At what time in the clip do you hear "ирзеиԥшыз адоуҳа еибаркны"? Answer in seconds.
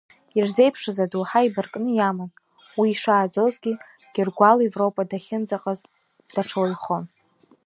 0.37-1.89